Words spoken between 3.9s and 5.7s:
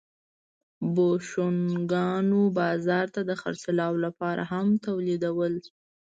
لپاره هم تولیدول